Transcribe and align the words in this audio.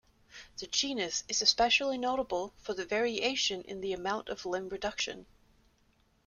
The 0.57 0.65
genus 0.65 1.23
is 1.29 1.43
especially 1.43 1.99
notable 1.99 2.55
for 2.57 2.73
the 2.73 2.85
variation 2.87 3.61
in 3.61 3.81
the 3.81 3.93
amount 3.93 4.29
of 4.29 4.47
limb 4.47 4.69
reduction. 4.69 5.27